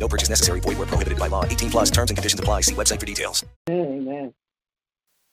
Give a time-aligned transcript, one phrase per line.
[0.00, 0.60] No purchase necessary.
[0.60, 1.44] Void where prohibited by law.
[1.44, 2.62] 18 plus terms and conditions apply.
[2.62, 3.44] See website for details.
[3.68, 4.34] Amen.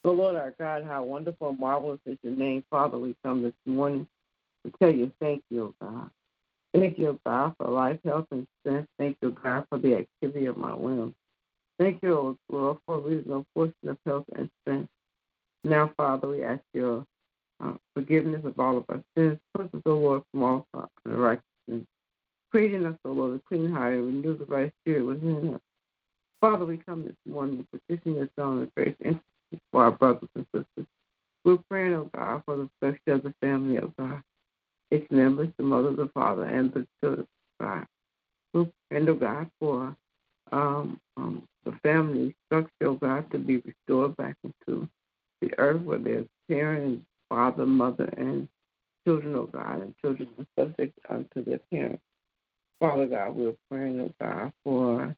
[0.06, 2.64] So, Lord our God, how wonderful and marvelous is your name.
[2.70, 4.08] Father, we come this morning
[4.66, 6.10] to tell you thank you, God.
[6.74, 8.88] Thank you, God, for life, health, and strength.
[9.00, 11.16] Thank you, God, for the activity of my limbs.
[11.80, 14.90] Thank you, Lord, for reasonable portion of health and strength.
[15.64, 17.06] Now, Father, we ask your
[17.64, 19.40] uh, forgiveness of all of our sins.
[19.60, 20.68] Us, O Lord, from all
[21.06, 21.86] unrighteousness.
[22.52, 23.94] Creating us, O Lord, a clean heart
[24.58, 25.62] the right spirit within us.
[26.42, 29.20] Father, we come this morning petitioning your throne of grace and
[29.72, 30.88] for our brothers and sisters.
[31.44, 34.22] We're praying, O God, for the structure of the family, O God.
[34.92, 37.28] Its members, the mother, the father, and the children,
[37.60, 37.86] God.
[38.54, 39.96] We're praying, O God, for
[40.52, 44.88] um, um, the family structure, O God, to be restored back into
[45.42, 48.48] the earth where there's parents, father, mother, and
[49.06, 52.02] children, O God, and children are subject unto their parents.
[52.80, 55.16] Father God, we're praying, oh God, for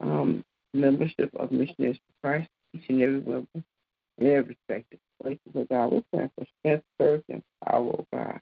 [0.00, 3.62] um, membership of Missionaries for Christ, each and every member in
[4.18, 5.92] their respective places, oh God.
[5.92, 8.40] We're praying for strength, courage, and power, oh God.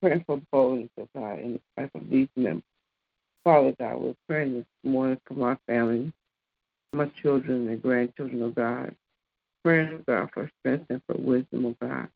[0.00, 2.64] Praying for boldness, oh God, in the life of these members.
[3.44, 6.12] Father God, we're praying this morning for my family,
[6.92, 8.96] my children and grandchildren, oh God.
[9.64, 12.08] Praying, oh God, for strength and for wisdom, oh God.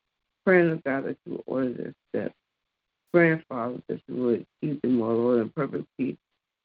[0.44, 2.34] Praying, oh God, that you order their steps
[3.12, 6.16] praying, Father, that you would keep them, O Lord, in perfect peace,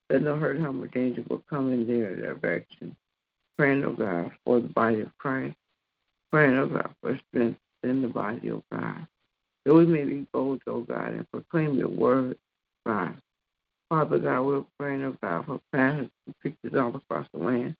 [0.10, 2.96] that no hurt, harm, or danger will come in their direction.
[3.58, 5.56] Praying, O God, for the body of Christ.
[6.32, 9.08] Praying, O God, for strength in the body, O God.
[9.66, 12.38] That we may be bold, O God, and proclaim your word,
[12.86, 13.16] God.
[13.90, 17.76] Father God, we're praying, O God, for pastors and preachers all across the land,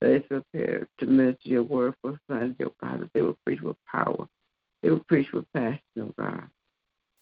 [0.00, 3.60] that they prepare to minister your word for Sunday, O God, that they will preach
[3.60, 4.28] with power.
[4.82, 6.44] They will preach with passion, O God.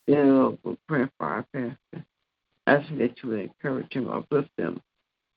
[0.07, 2.05] Then Lord, we're praying for our pastor.
[3.43, 4.81] Encourage him, uplift him,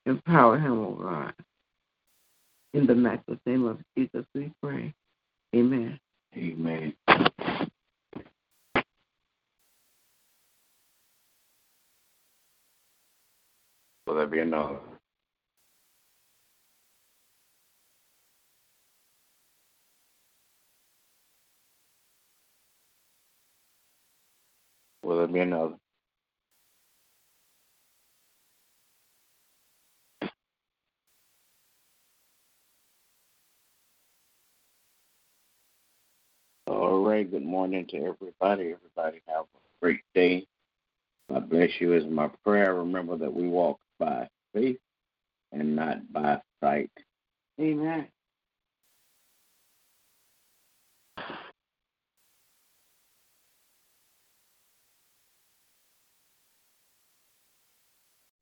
[0.06, 1.34] empower him, oh God.
[2.74, 4.94] In the matchless name of Jesus, we pray.
[5.54, 5.98] Amen.
[6.36, 6.94] Amen.
[14.06, 14.78] Will there be another?
[25.02, 25.74] Will there be another?
[37.24, 38.72] Good morning to everybody.
[38.72, 40.46] Everybody have a great day.
[41.34, 42.74] I bless you is my prayer.
[42.74, 44.78] Remember that we walk by faith
[45.52, 46.90] and not by sight.
[47.60, 48.06] Amen.